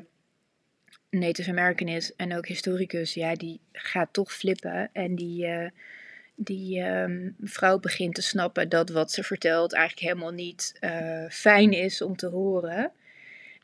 Native 1.11 1.51
American 1.51 1.89
is 1.89 2.15
en 2.17 2.37
ook 2.37 2.47
historicus, 2.47 3.15
ja, 3.15 3.35
die 3.35 3.61
gaat 3.73 4.13
toch 4.13 4.33
flippen. 4.33 4.91
En 4.93 5.15
die, 5.15 5.71
die 6.35 6.81
um, 6.81 7.37
vrouw 7.41 7.79
begint 7.79 8.15
te 8.15 8.23
snappen 8.23 8.69
dat 8.69 8.91
wat 8.91 9.13
ze 9.13 9.23
vertelt 9.23 9.73
eigenlijk 9.73 10.07
helemaal 10.07 10.33
niet 10.33 10.79
fijn 11.29 11.73
is 11.73 12.03
om 12.03 12.17
te 12.17 12.27
horen. 12.27 12.93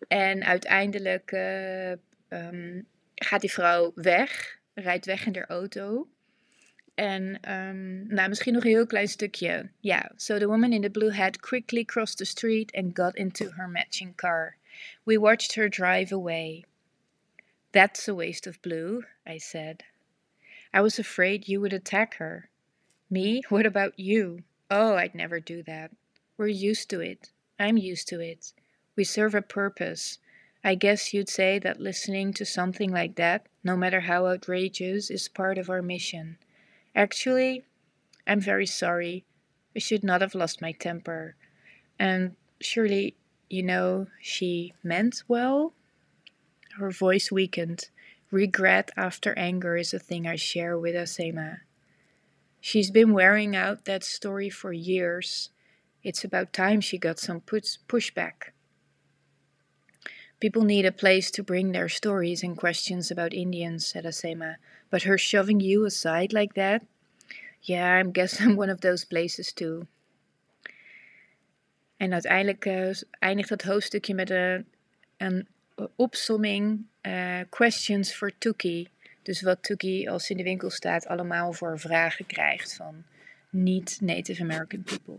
En 0.08 0.44
uiteindelijk 0.44 1.32
um, 2.28 2.86
gaat 3.24 3.40
die 3.40 3.52
vrouw 3.52 3.92
weg, 3.94 4.58
rijdt 4.74 5.06
weg 5.06 5.26
in 5.26 5.34
haar 5.34 5.48
auto. 5.48 6.08
En 6.94 7.52
um, 7.52 8.06
nou, 8.14 8.28
misschien 8.28 8.52
nog 8.52 8.64
een 8.64 8.70
heel 8.70 8.86
klein 8.86 9.08
stukje. 9.08 9.46
Ja, 9.46 9.68
yeah. 9.80 10.10
so 10.16 10.38
the 10.38 10.46
woman 10.46 10.72
in 10.72 10.82
the 10.82 10.90
blue 10.90 11.12
hat 11.12 11.40
quickly 11.40 11.84
crossed 11.84 12.18
the 12.18 12.24
street 12.24 12.72
and 12.74 12.96
got 12.98 13.16
into 13.16 13.50
her 13.50 13.68
matching 13.68 14.14
car. 14.14 14.56
We 15.04 15.18
watched 15.18 15.54
her 15.54 15.68
drive 15.68 16.14
away. 16.14 16.64
That's 17.70 18.08
a 18.08 18.14
waste 18.14 18.46
of 18.46 18.60
blue, 18.60 19.04
I 19.26 19.38
said. 19.38 19.84
I 20.72 20.80
was 20.80 20.98
afraid 20.98 21.48
you 21.48 21.60
would 21.60 21.72
attack 21.72 22.14
her. 22.14 22.48
Me? 23.08 23.42
What 23.48 23.66
about 23.66 23.98
you? 23.98 24.42
Oh, 24.70 24.96
I'd 24.96 25.14
never 25.14 25.40
do 25.40 25.62
that. 25.62 25.90
We're 26.36 26.48
used 26.48 26.88
to 26.90 27.00
it. 27.00 27.30
I'm 27.58 27.76
used 27.76 28.08
to 28.08 28.20
it. 28.20 28.52
We 28.96 29.04
serve 29.04 29.34
a 29.34 29.42
purpose. 29.42 30.18
I 30.66 30.74
guess 30.74 31.14
you'd 31.14 31.28
say 31.28 31.60
that 31.60 31.78
listening 31.78 32.32
to 32.32 32.44
something 32.44 32.90
like 32.90 33.14
that, 33.14 33.46
no 33.62 33.76
matter 33.76 34.00
how 34.00 34.26
outrageous, 34.26 35.12
is 35.12 35.28
part 35.28 35.58
of 35.58 35.70
our 35.70 35.80
mission. 35.80 36.38
Actually, 36.92 37.62
I'm 38.26 38.40
very 38.40 38.66
sorry. 38.66 39.24
I 39.76 39.78
should 39.78 40.02
not 40.02 40.22
have 40.22 40.34
lost 40.34 40.60
my 40.60 40.72
temper. 40.72 41.36
And 42.00 42.34
surely, 42.60 43.14
you 43.48 43.62
know, 43.62 44.08
she 44.20 44.74
meant 44.82 45.22
well? 45.28 45.72
Her 46.78 46.90
voice 46.90 47.30
weakened. 47.30 47.90
Regret 48.32 48.90
after 48.96 49.38
anger 49.38 49.76
is 49.76 49.94
a 49.94 50.00
thing 50.00 50.26
I 50.26 50.34
share 50.34 50.76
with 50.76 50.96
Asema. 50.96 51.58
She's 52.60 52.90
been 52.90 53.12
wearing 53.12 53.54
out 53.54 53.84
that 53.84 54.02
story 54.02 54.50
for 54.50 54.72
years. 54.72 55.50
It's 56.02 56.24
about 56.24 56.52
time 56.52 56.80
she 56.80 56.98
got 56.98 57.20
some 57.20 57.40
push- 57.40 57.78
pushback. 57.86 58.50
People 60.38 60.64
need 60.64 60.84
a 60.84 60.92
place 60.92 61.30
to 61.30 61.42
bring 61.42 61.72
their 61.72 61.88
stories 61.88 62.42
and 62.42 62.56
questions 62.56 63.10
about 63.10 63.32
Indians, 63.32 63.86
said 63.86 64.04
Asema. 64.04 64.56
But 64.90 65.02
her 65.04 65.18
shoving 65.18 65.60
you 65.60 65.86
aside 65.86 66.32
like 66.32 66.54
that? 66.54 66.82
Yeah, 67.62 68.02
I 68.04 68.10
guess 68.10 68.40
I'm 68.42 68.56
one 68.56 68.70
of 68.70 68.80
those 68.80 69.04
places 69.04 69.52
too. 69.52 69.86
En 71.96 72.12
uiteindelijk 72.12 72.64
uh, 72.64 72.90
eindigt 73.18 73.48
het 73.48 73.62
hoofdstukje 73.62 74.14
met 74.14 74.30
een, 74.30 74.66
een 75.16 75.46
opsomming 75.96 76.84
uh, 77.02 77.40
questions 77.48 78.14
for 78.14 78.32
Tuki. 78.38 78.88
Dus 79.22 79.42
wat 79.42 79.62
Tuki 79.62 80.08
als 80.08 80.30
in 80.30 80.36
de 80.36 80.42
winkel 80.42 80.70
staat 80.70 81.06
allemaal 81.06 81.52
voor 81.52 81.78
vragen 81.78 82.26
krijgt 82.26 82.74
van 82.74 83.04
niet-Native 83.50 84.42
American 84.42 84.82
people. 84.82 85.18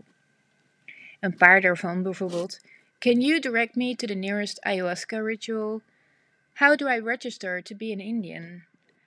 Een 1.20 1.36
paar 1.36 1.60
daarvan 1.60 2.02
bijvoorbeeld. 2.02 2.60
Can 3.00 3.20
you 3.20 3.40
direct 3.40 3.76
me 3.76 3.94
to 3.94 4.06
the 4.06 4.16
nearest 4.16 4.58
ayahuasca 4.66 5.24
ritual? 5.24 5.82
How 6.54 6.74
do 6.74 6.88
I 6.88 6.98
register 6.98 7.60
to 7.62 7.74
be 7.74 7.92
an 7.92 8.00
Indian? 8.00 8.64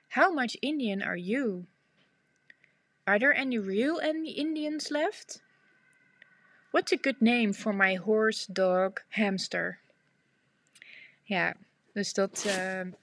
How 0.10 0.32
much 0.34 0.56
Indian 0.62 1.02
are 1.02 1.18
you? 1.18 1.66
Are 3.06 3.20
there 3.20 3.34
any 3.34 3.58
real 3.58 4.00
Indians 4.00 4.92
left? 4.92 5.42
What's 6.72 6.94
a 6.94 6.98
good 6.98 7.22
name 7.22 7.52
for 7.52 7.74
my 7.74 7.96
horse, 7.96 8.48
dog, 8.48 9.02
hamster? 9.10 9.80
Ja, 11.26 11.56
dus 11.94 12.14
dat. 12.14 12.46
Uh, 12.48 12.94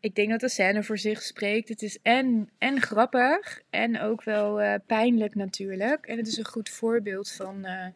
ik 0.00 0.14
denk 0.14 0.30
dat 0.30 0.40
de 0.40 0.48
scène 0.48 0.82
voor 0.82 0.98
zich 0.98 1.22
spreekt. 1.22 1.68
Het 1.68 1.82
is 1.82 1.98
en, 2.02 2.50
en 2.58 2.80
grappig 2.80 3.62
en 3.70 4.00
ook 4.00 4.22
wel 4.22 4.62
uh, 4.62 4.74
pijnlijk 4.86 5.34
natuurlijk. 5.34 6.06
En 6.06 6.16
het 6.16 6.26
is 6.26 6.36
een 6.36 6.46
goed 6.46 6.68
voorbeeld 6.68 7.30
van 7.30 7.66
uh, 7.66 7.86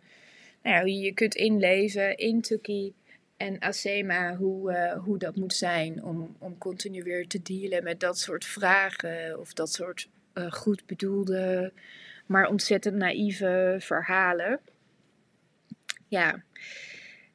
nou 0.63 0.89
je 0.89 1.13
kunt 1.13 1.35
inleven 1.35 2.17
in 2.17 2.41
Tuki 2.41 2.95
en 3.37 3.61
Asema, 3.61 4.37
hoe, 4.37 5.01
hoe 5.05 5.19
dat 5.19 5.37
moet 5.37 5.55
zijn 5.55 6.05
om, 6.05 6.37
om 6.39 6.59
continu 6.59 7.03
weer 7.03 7.27
te 7.27 7.43
dealen 7.43 7.85
met 7.85 8.01
dat 8.01 8.19
soort 8.19 8.45
vragen 8.45 9.41
of 9.41 9.53
dat 9.53 9.73
soort 9.73 10.09
goed 10.51 10.87
bedoelde, 10.87 11.73
maar 12.27 12.49
ontzettend 12.49 12.97
naïeve 12.97 13.77
verhalen. 13.79 14.61
Ja. 16.09 16.43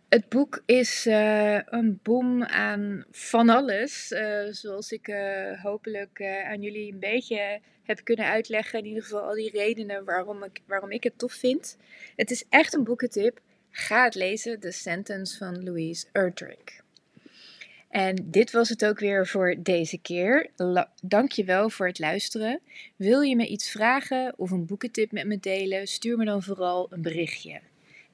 Het 0.09 0.29
boek 0.29 0.61
is 0.65 1.07
uh, 1.07 1.59
een 1.65 1.99
bom 2.03 2.43
aan 2.43 3.05
van 3.11 3.49
alles. 3.49 4.11
Uh, 4.11 4.47
zoals 4.49 4.91
ik 4.91 5.07
uh, 5.07 5.63
hopelijk 5.63 6.21
aan 6.45 6.61
jullie 6.61 6.93
een 6.93 6.99
beetje 6.99 7.59
heb 7.83 8.03
kunnen 8.03 8.25
uitleggen. 8.25 8.79
In 8.79 8.85
ieder 8.85 9.03
geval 9.03 9.21
al 9.21 9.33
die 9.33 9.51
redenen 9.51 10.05
waarom 10.05 10.43
ik, 10.43 10.61
waarom 10.65 10.91
ik 10.91 11.03
het 11.03 11.17
tof 11.17 11.33
vind. 11.33 11.77
Het 12.15 12.31
is 12.31 12.45
echt 12.49 12.73
een 12.73 12.83
boekentip. 12.83 13.39
Ga 13.69 14.03
het 14.03 14.15
lezen, 14.15 14.59
The 14.59 14.71
Sentence 14.71 15.37
van 15.37 15.63
Louise 15.63 16.05
Erdrich. 16.11 16.81
En 17.89 18.31
dit 18.31 18.51
was 18.51 18.69
het 18.69 18.85
ook 18.85 18.99
weer 18.99 19.27
voor 19.27 19.55
deze 19.59 19.97
keer. 19.97 20.49
Dank 21.01 21.31
je 21.31 21.43
wel 21.43 21.69
voor 21.69 21.87
het 21.87 21.99
luisteren. 21.99 22.59
Wil 22.95 23.21
je 23.21 23.35
me 23.35 23.47
iets 23.47 23.69
vragen 23.69 24.33
of 24.37 24.51
een 24.51 24.65
boekentip 24.65 25.11
met 25.11 25.25
me 25.25 25.39
delen? 25.39 25.87
Stuur 25.87 26.17
me 26.17 26.25
dan 26.25 26.43
vooral 26.43 26.87
een 26.89 27.01
berichtje. 27.01 27.59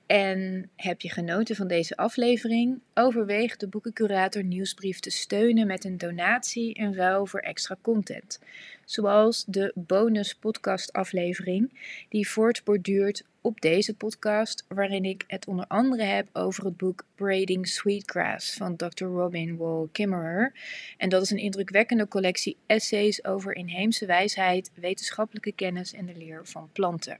En 0.05 0.69
heb 0.75 1.01
je 1.01 1.09
genoten 1.09 1.55
van 1.55 1.67
deze 1.67 1.95
aflevering? 1.95 2.81
Overweeg 2.93 3.57
de 3.57 3.67
boekencurator 3.67 4.43
nieuwsbrief 4.43 4.99
te 4.99 5.09
steunen 5.09 5.67
met 5.67 5.83
een 5.83 5.97
donatie 5.97 6.73
in 6.73 6.93
ruil 6.93 7.25
voor 7.25 7.39
extra 7.39 7.77
content. 7.81 8.39
Zoals 8.85 9.45
de 9.47 9.71
bonus 9.75 10.35
podcast 10.35 10.93
aflevering 10.93 11.71
die 12.09 12.29
voortborduurt 12.29 13.23
op 13.41 13.61
deze 13.61 13.95
podcast, 13.95 14.65
waarin 14.67 15.05
ik 15.05 15.23
het 15.27 15.47
onder 15.47 15.65
andere 15.67 16.03
heb 16.03 16.27
over 16.33 16.65
het 16.65 16.77
boek 16.77 17.05
Braiding 17.15 17.67
Sweetgrass 17.67 18.53
van 18.53 18.75
Dr. 18.75 19.05
Robin 19.05 19.57
Wall 19.57 19.87
Kimmerer. 19.91 20.53
En 20.97 21.09
dat 21.09 21.21
is 21.21 21.29
een 21.29 21.37
indrukwekkende 21.37 22.07
collectie 22.07 22.57
essays 22.65 23.25
over 23.25 23.55
inheemse 23.55 24.05
wijsheid, 24.05 24.71
wetenschappelijke 24.73 25.51
kennis 25.51 25.93
en 25.93 26.05
de 26.05 26.15
leer 26.15 26.41
van 26.43 26.69
planten. 26.73 27.19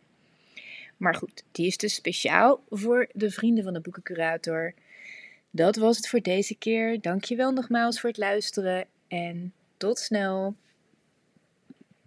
Maar 0.98 1.16
goed, 1.16 1.44
die 1.52 1.68
is 1.68 1.78
dus 1.78 1.94
speciaal 1.94 2.64
voor 2.70 3.08
de 3.14 3.32
vrienden 3.32 3.64
van 3.64 3.74
de 3.74 3.80
boekencurator. 3.80 4.74
Dat 5.50 5.76
was 5.76 5.98
het 5.98 6.08
voor 6.08 6.22
deze 6.22 6.56
keer. 6.56 7.02
Dankjewel 7.02 7.52
nogmaals 7.52 8.00
voor 8.00 8.10
het 8.10 8.20
luisteren 8.20 8.86
en 9.08 9.54
tot 9.78 10.00
snel. 10.00 10.56